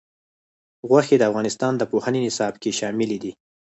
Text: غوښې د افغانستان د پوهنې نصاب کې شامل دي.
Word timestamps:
غوښې 0.89 1.15
د 1.17 1.23
افغانستان 1.29 1.73
د 1.77 1.83
پوهنې 1.91 2.19
نصاب 2.25 2.53
کې 2.61 2.77
شامل 2.79 3.11
دي. 3.23 3.31